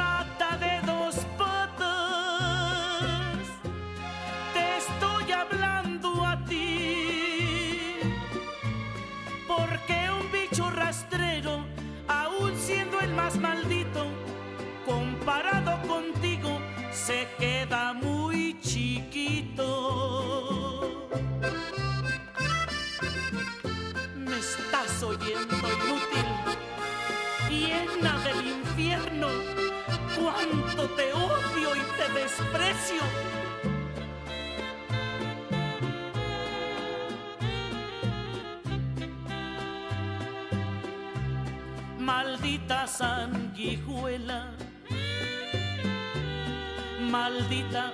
[18.81, 19.69] Chiquito.
[24.15, 26.27] Me estás oyendo inútil,
[27.49, 29.27] llena del infierno,
[30.17, 33.03] cuánto te odio y te desprecio.
[41.99, 44.41] Maldita sanguijuela,
[46.99, 47.93] maldita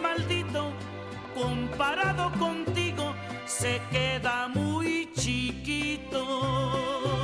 [0.00, 0.72] Maldito,
[1.34, 3.14] comparado contigo,
[3.44, 7.23] se queda muy chiquito.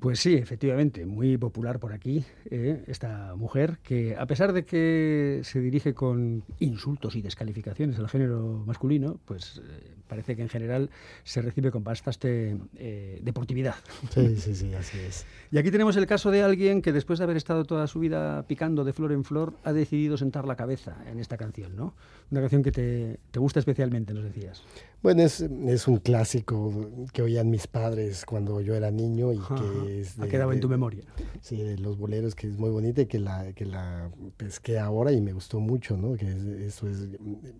[0.00, 5.40] Pues sí, efectivamente, muy popular por aquí eh, esta mujer que a pesar de que
[5.42, 10.90] se dirige con insultos y descalificaciones al género masculino, pues eh, parece que en general
[11.24, 13.74] se recibe con bastante eh, deportividad.
[14.10, 15.26] Sí, sí, sí, así es.
[15.50, 18.44] Y aquí tenemos el caso de alguien que después de haber estado toda su vida
[18.46, 21.94] picando de flor en flor, ha decidido sentar la cabeza en esta canción, ¿no?
[22.30, 24.62] Una canción que te, te gusta especialmente, nos decías.
[25.02, 30.00] Bueno, es, es, un clásico que oían mis padres cuando yo era niño y que
[30.00, 31.04] es de, ha quedado en tu memoria.
[31.40, 35.12] Sí, de los boleros, que es muy bonita y que la, que la pesqué ahora
[35.12, 36.16] y me gustó mucho, ¿no?
[36.16, 37.08] Que es, eso es,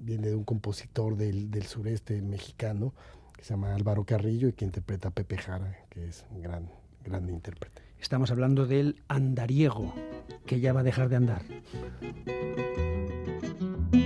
[0.00, 2.92] viene de un compositor del, del, sureste mexicano
[3.36, 6.68] que se llama Álvaro Carrillo y que interpreta a Pepe Jara, que es un gran,
[7.04, 7.82] gran intérprete.
[8.00, 9.94] Estamos hablando del andariego,
[10.44, 11.42] que ya va a dejar de andar.
[13.92, 14.00] Yo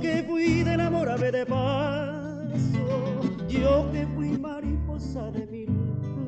[0.00, 5.68] que fui del amor ave de paso, yo que fui mariposa de mil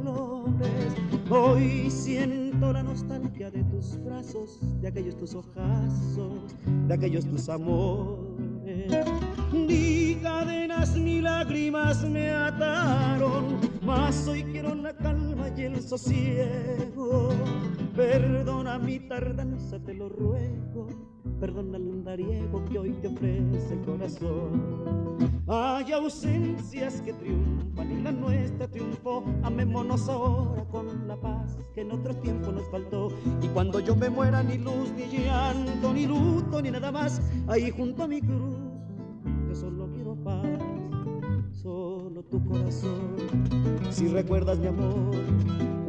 [0.03, 0.95] flores,
[1.31, 6.57] hoy siento la nostalgia de tus brazos, de aquellos tus ojazos,
[6.89, 8.93] de aquellos tus amores.
[9.67, 17.31] Ni cadenas ni lágrimas me ataron, mas hoy quiero la calma y el sosiego.
[17.95, 20.87] Perdona mi tardanza, te lo ruego
[21.41, 25.17] perdona el andariego que hoy te ofrece el corazón.
[25.49, 29.23] Hay ausencias que triunfan y la nuestra triunfó.
[29.43, 33.09] Amémonos ahora con la paz que en otro tiempo nos faltó.
[33.43, 37.71] Y cuando yo me muera, ni luz, ni llanto, ni luto, ni nada más, ahí
[37.71, 38.56] junto a mi cruz,
[42.23, 43.17] tu corazón.
[43.91, 45.15] Si recuerdas mi amor,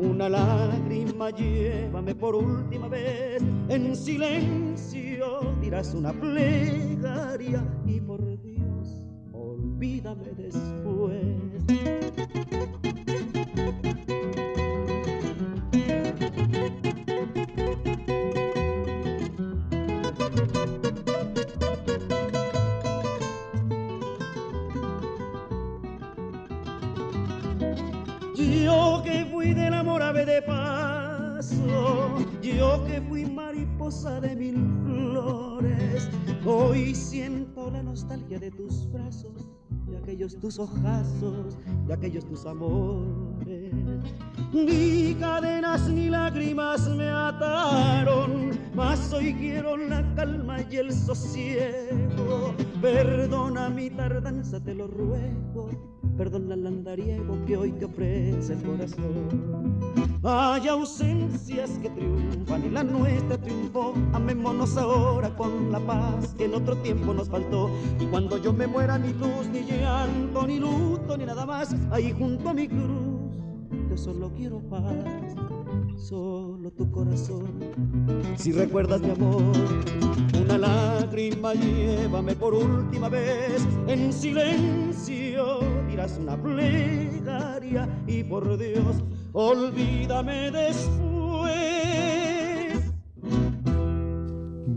[0.01, 9.03] una lágrima llévame por última vez en silencio dirás una plegaria y por Dios
[9.33, 11.37] olvídame después
[29.53, 31.55] Del amor ave de paso,
[32.41, 36.09] yo que fui mariposa de mil flores,
[36.45, 39.49] hoy siento la nostalgia de tus brazos,
[39.87, 43.36] de aquellos tus ojazos, de aquellos tus amores.
[44.53, 52.53] Ni cadenas ni lágrimas me ataron, mas hoy quiero la calma y el sosiego.
[52.81, 55.69] Perdona mi tardanza, te lo ruego
[56.17, 59.77] perdona el andariego que hoy te ofrece el corazón.
[60.23, 63.93] Hay ausencias que triunfan y la nuestra triunfó.
[64.13, 67.69] Amémonos ahora con la paz que en otro tiempo nos faltó.
[67.99, 72.11] Y cuando yo me muera, ni luz, ni llanto, ni luto, ni nada más, ahí
[72.17, 73.26] junto a mi cruz,
[73.97, 75.37] solo quiero paz
[75.97, 77.59] solo tu corazón.
[78.37, 79.51] Si recuerdas mi amor,
[80.41, 85.59] una lágrima llévame por última vez en silencio.
[85.89, 91.06] Dirás una plegaria y por Dios, olvídame después.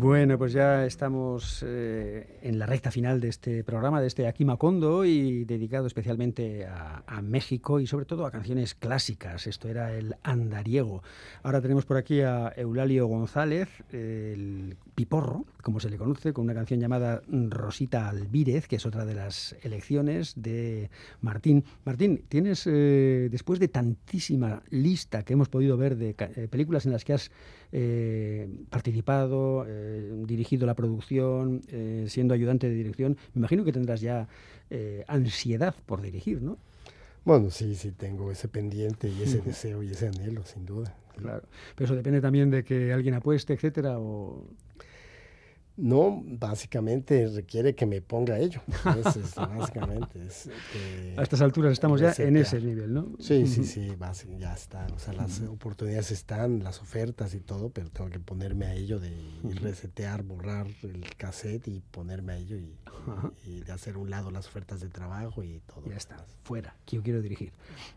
[0.02, 4.46] Bueno, pues ya estamos eh, en la recta final de este programa, de este Aquí
[4.46, 9.46] Macondo, y dedicado especialmente a, México y sobre todo a canciones clásicas.
[9.46, 11.02] Esto era el andariego.
[11.42, 16.54] Ahora tenemos por aquí a Eulalio González, el piporro, como se le conoce, con una
[16.54, 20.90] canción llamada Rosita Albírez, que es otra de las elecciones de
[21.20, 21.64] Martín.
[21.84, 26.92] Martín, tienes, eh, después de tantísima lista que hemos podido ver de eh, películas en
[26.92, 27.30] las que has
[27.72, 34.00] eh, participado, eh, dirigido la producción, eh, siendo ayudante de dirección, me imagino que tendrás
[34.00, 34.28] ya
[35.08, 36.56] ansiedad por dirigir, ¿no?
[37.24, 40.94] Bueno, sí, sí, tengo ese pendiente y ese deseo y ese anhelo, sin duda.
[41.16, 41.42] Claro,
[41.74, 44.46] pero eso depende también de que alguien apueste, etcétera, o...
[45.80, 48.60] No, básicamente requiere que me ponga ello.
[49.36, 50.26] Básicamente.
[50.26, 53.12] Es, que a estas alturas estamos ya en ese nivel, ¿no?
[53.18, 53.90] Sí, sí, sí,
[54.38, 54.86] ya está.
[54.94, 59.00] O sea, las oportunidades están, las ofertas y todo, pero tengo que ponerme a ello
[59.00, 59.10] de
[59.54, 62.76] resetear, borrar el cassette y ponerme a ello y,
[63.46, 65.88] y, de hacer un lado las ofertas de trabajo y todo.
[65.88, 67.52] Ya está, fuera, que yo quiero dirigir.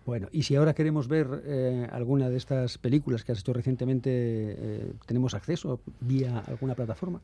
[0.05, 4.09] Bueno, y si ahora queremos ver eh, alguna de estas películas que has hecho recientemente,
[4.13, 7.21] eh, ¿tenemos acceso vía alguna plataforma?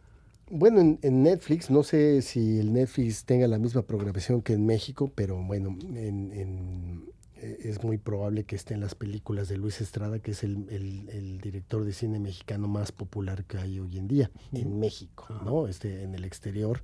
[0.51, 4.65] Bueno, en, en, Netflix, no sé si el Netflix tenga la misma programación que en
[4.65, 9.57] México, pero bueno, en, en, eh, es muy probable que esté en las películas de
[9.57, 13.79] Luis Estrada, que es el, el- el director de cine mexicano más popular que hay
[13.79, 15.67] hoy en día, en México, ¿no?
[15.67, 16.81] Este, en el exterior,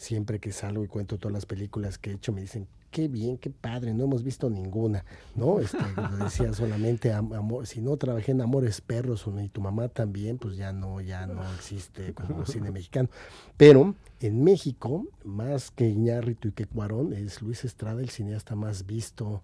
[0.00, 3.36] siempre que salgo y cuento todas las películas que he hecho, me dicen, qué bien,
[3.36, 5.04] qué padre, no hemos visto ninguna,
[5.36, 5.60] ¿no?
[5.60, 5.76] Este,
[6.18, 10.56] decía solamente, am- amor, si no trabajé en Amores Perros y tu mamá también, pues
[10.56, 13.10] ya no, ya no existe como cine mexicano.
[13.58, 18.86] Pero en México, más que Iñárritu y que Cuarón, es Luis Estrada el cineasta más
[18.86, 19.42] visto,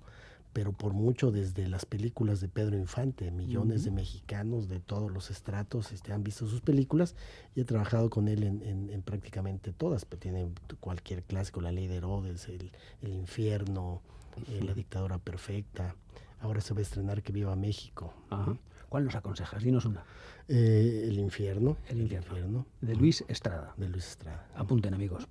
[0.57, 3.31] pero por mucho desde las películas de Pedro Infante.
[3.31, 7.15] Millones de mexicanos de todos los estratos este, han visto sus películas
[7.55, 10.07] y he trabajado con él en, en- en prácticamente todas.
[10.07, 10.49] Pero tiene
[10.81, 14.01] cualquier clásico, La Ley de Herodes, El, El Infierno,
[14.49, 15.95] eh, La Dictadura Perfecta.
[16.41, 18.15] Ahora se va a estrenar Que Viva México.
[18.31, 18.57] Ajá.
[18.97, 19.63] ¿Cuál nos aconsejas?
[19.63, 20.03] Dinos una.
[20.49, 21.77] Eh, el Infierno.
[21.87, 22.29] El infierno.
[22.29, 22.67] Infierno.
[22.81, 23.75] De Luis Estrada.
[23.77, 24.49] De Luis Estrada.
[24.55, 25.29] Apunten, amigos.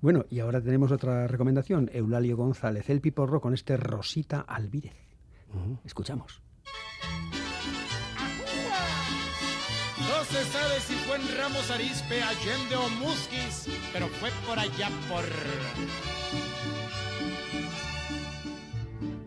[0.00, 1.90] Bueno, y ahora tenemos otra recomendación.
[1.92, 4.96] Eulalio González, el piporro, con este Rosita Alvírez.
[5.84, 6.40] Escuchamos.
[9.98, 14.88] No se sabe si fue en Ramos Arizpe, Allende o Musquis, pero fue por allá
[15.10, 15.24] por...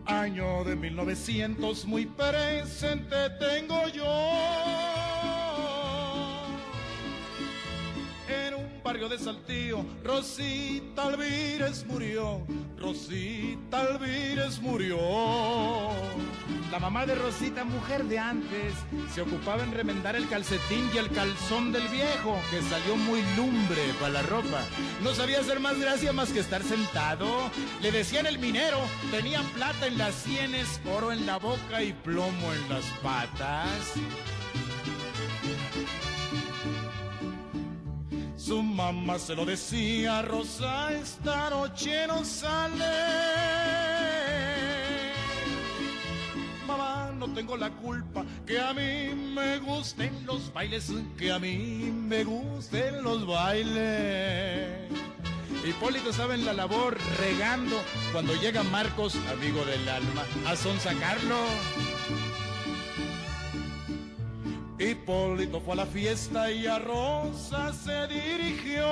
[0.06, 4.91] Año de 1900 muy presente tengo yo.
[8.92, 12.46] De Saltillo, Rosita Alvírez murió.
[12.78, 14.98] Rosita Alvírez murió.
[16.70, 18.74] La mamá de Rosita, mujer de antes,
[19.14, 23.80] se ocupaba en remendar el calcetín y el calzón del viejo, que salió muy lumbre
[23.98, 24.62] para la ropa.
[25.02, 27.50] No sabía hacer más gracia más que estar sentado.
[27.80, 28.78] Le decían el minero,
[29.10, 33.94] tenía plata en las sienes, oro en la boca y plomo en las patas.
[38.44, 42.84] Su mamá se lo decía, Rosa, esta noche no sale.
[46.66, 51.92] Mamá, no tengo la culpa que a mí me gusten los bailes, que a mí
[51.94, 54.90] me gusten los bailes.
[55.64, 57.76] Hipólito sabe en la labor regando
[58.10, 61.36] cuando llega Marcos, amigo del alma, a sonsacarlo.
[64.82, 68.84] Hipólito fue a la fiesta y a Rosa se dirigió.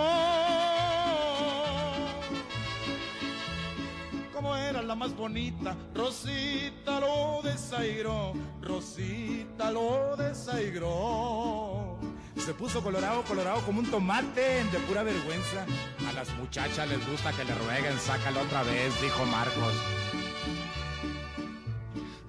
[4.32, 11.98] Como era la más bonita, Rosita lo desairó, Rosita lo desairó.
[12.36, 15.66] Se puso colorado, colorado como un tomate de pura vergüenza.
[16.08, 19.74] A las muchachas les gusta que le rueguen, sácalo otra vez, dijo Marcos.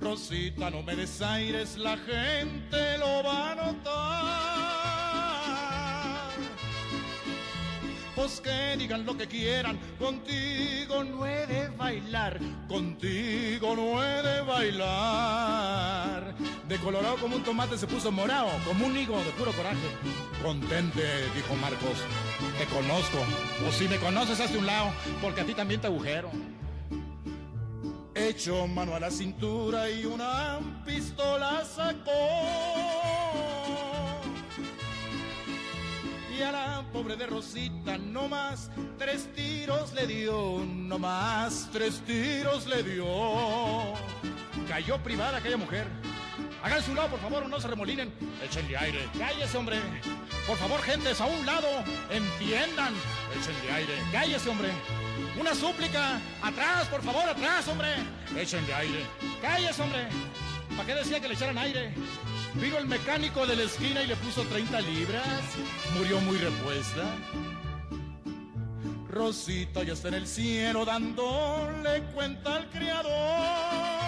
[0.02, 4.82] Rosita, no me desaires, la gente lo va a notar.
[8.16, 14.42] Pues que digan lo que quieran, contigo no he de bailar, contigo no he de
[14.42, 16.36] bailar.
[16.68, 19.78] De colorado como un tomate se puso morado, como un higo de puro coraje.
[20.44, 21.04] Contente,
[21.36, 22.00] dijo Marcos,
[22.58, 23.20] te conozco,
[23.68, 24.92] o si me conoces hazte un lado,
[25.22, 26.32] porque a ti también te agujero.
[28.32, 32.12] Echó mano a la cintura y una pistola sacó.
[36.34, 42.02] Y a la pobre de Rosita no más tres tiros le dio, no más tres
[42.06, 43.06] tiros le dio.
[44.66, 45.86] Cayó privada aquella mujer.
[46.64, 48.14] Hagan su lado, por favor, no se remolinen.
[48.42, 49.10] Échenle aire.
[49.20, 49.78] Cállese, hombre.
[50.48, 51.68] Por favor, gentes, a un lado.
[52.10, 52.94] Entiendan.
[53.38, 53.94] Échenle aire.
[54.14, 54.70] Cállese, hombre.
[55.40, 56.20] Una súplica.
[56.42, 57.90] Atrás, por favor, atrás, hombre.
[58.38, 59.06] Échenle aire.
[59.42, 60.08] Cállese, hombre.
[60.76, 61.94] ¿Para qué decía que le echaran aire?
[62.56, 65.42] Vino el mecánico de la esquina y le puso 30 libras.
[65.98, 67.16] Murió muy repuesta.
[69.10, 74.01] Rosita ya está en el cielo dándole cuenta al criador.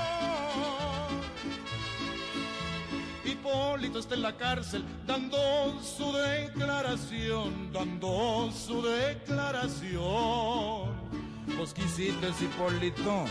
[3.84, 5.38] Hipólito está en la cárcel dando
[5.82, 10.00] su declaración, dando su declaración.
[11.58, 13.26] Pues quisiste, Hipólito.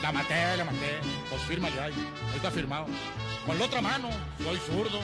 [0.00, 1.00] La maté, la maté.
[1.28, 1.92] Pues fírmale ahí.
[1.92, 2.86] Ahí está firmado.
[3.44, 4.10] Con la otra mano,
[4.44, 5.00] soy zurdo.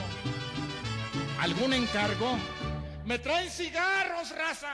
[1.40, 2.38] ¿Algún encargo?
[3.04, 4.72] Me traen cigarros, raza.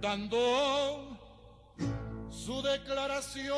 [0.00, 1.16] Dando
[2.28, 3.54] su declaración.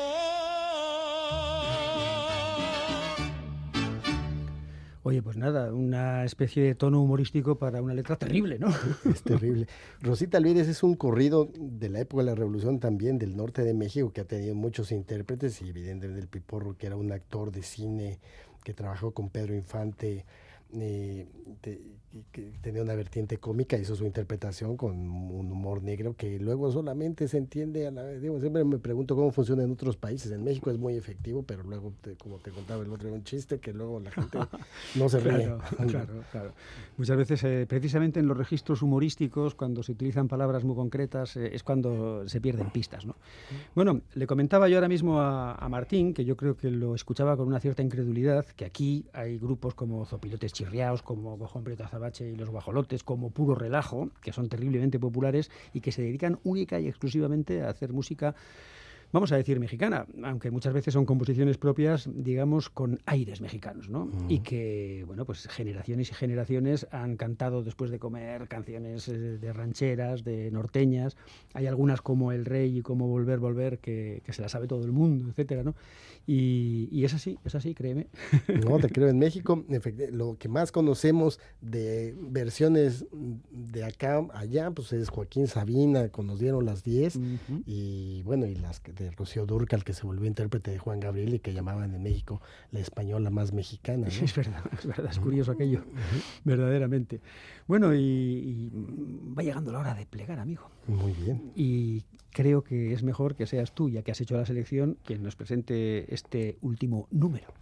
[5.07, 8.69] Oye, pues nada, una especie de tono humorístico para una letra terrible, ¿no?
[9.05, 9.67] Es terrible.
[10.01, 13.75] Rosita Alvírez es un corrido de la época de la Revolución también, del norte de
[13.75, 17.61] México, que ha tenido muchos intérpretes y evidentemente el Piporro, que era un actor de
[17.61, 18.19] cine
[18.63, 20.25] que trabajó con Pedro Infante
[20.73, 21.27] eh,
[22.15, 26.71] y que tenía una vertiente cómica, hizo su interpretación con un humor negro que luego
[26.71, 28.21] solamente se entiende a la vez.
[28.21, 30.31] Digo, siempre me pregunto cómo funciona en otros países.
[30.31, 33.59] En México es muy efectivo, pero luego, te- como te contaba el otro, un chiste
[33.59, 34.37] que luego la gente
[34.95, 35.43] no se ríe.
[35.43, 35.59] Claro,
[35.91, 36.51] claro, claro.
[36.97, 41.49] Muchas veces, eh, precisamente en los registros humorísticos, cuando se utilizan palabras muy concretas, eh,
[41.53, 43.05] es cuando se pierden pistas.
[43.05, 43.15] ¿no?
[43.75, 47.35] Bueno, le comentaba yo ahora mismo a, a Martín, que yo creo que lo escuchaba
[47.35, 51.83] con una cierta incredulidad, que aquí hay grupos como Zopilotes Chirriaos, como Cojón Prieto
[52.19, 56.79] Y Los Guajolotes, como Puro Relajo, que son terriblemente populares y que se dedican única
[56.79, 58.35] y exclusivamente a hacer música
[59.15, 64.09] vamos a decir mexicana, aunque muchas veces son composiciones propias, digamos, con aires mexicanos, ¿no?
[64.27, 69.53] Y que, bueno, pues generaciones y generaciones han cantado después de comer canciones eh, de
[69.53, 71.15] rancheras, de norteñas.
[71.53, 74.83] Hay algunas como El Rey y como Volver, Volver, que, que se las sabe todo
[74.83, 75.75] el mundo, etcétera, ¿no?
[76.27, 78.07] Y, y es así, es así, créeme.
[78.65, 79.07] No, te creo.
[79.07, 79.63] En México,
[80.11, 83.05] lo que más conocemos de versiones
[83.51, 87.17] de acá allá, pues es Joaquín Sabina, con Nos dieron las 10,
[87.65, 91.33] y bueno, y las que- de Rocío Durcal, que se volvió intérprete de Juan Gabriel
[91.35, 92.41] y que llamaban en México
[92.71, 94.07] la española más mexicana.
[94.07, 94.25] ¿no?
[94.25, 95.83] Es verdad, es verdad, es curioso aquello,
[96.43, 97.21] verdaderamente.
[97.67, 98.71] Bueno, y, y
[99.37, 100.69] va llegando la hora de plegar, amigo.
[100.87, 101.51] Muy bien.
[101.55, 105.23] Y creo que es mejor que seas tú, ya que has hecho la selección, quien
[105.23, 107.53] nos presente este último número.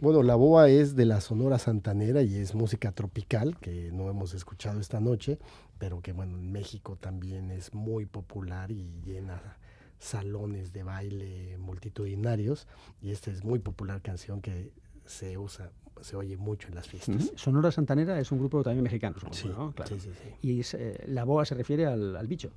[0.00, 4.32] Bueno, la boa es de la Sonora Santanera y es música tropical que no hemos
[4.32, 5.40] escuchado esta noche,
[5.78, 9.58] pero que bueno, en México también es muy popular y llena
[9.98, 12.66] salones de baile multitudinarios
[13.02, 14.72] y esta es muy popular canción que
[15.04, 15.70] se usa,
[16.00, 17.32] se oye mucho en las fiestas.
[17.36, 19.72] Sonora Santanera es un grupo también mexicano, supongo, Sí, ¿no?
[19.72, 19.88] Claro.
[19.88, 20.34] sí, sí, sí.
[20.42, 22.50] Y es, eh, la boa se refiere al, al bicho.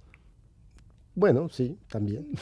[1.15, 2.27] Bueno, sí, también.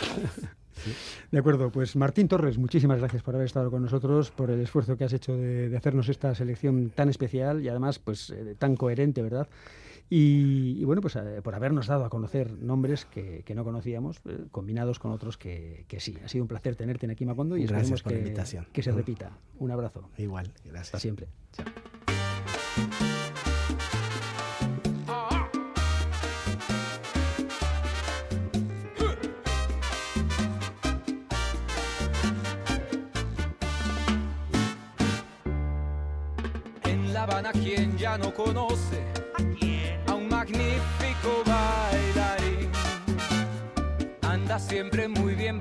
[1.32, 4.96] De acuerdo, pues Martín Torres, muchísimas gracias por haber estado con nosotros, por el esfuerzo
[4.96, 8.78] que has hecho de, de hacernos esta selección tan especial y además pues eh, tan
[8.78, 9.48] coherente, ¿verdad?
[10.12, 14.18] Y, y bueno, pues eh, por habernos dado a conocer nombres que, que no conocíamos,
[14.26, 16.18] eh, combinados con otros que, que sí.
[16.24, 18.68] Ha sido un placer tenerte en aquí Macondo y Gracias esperemos por la que, invitación.
[18.74, 19.38] que se repita.
[19.60, 20.10] Un abrazo.
[20.18, 20.88] Igual, gracias.
[20.88, 21.28] Hasta siempre.
[36.84, 38.79] En La Habana, quien ya no conoce
[44.70, 45.58] siempre muy bien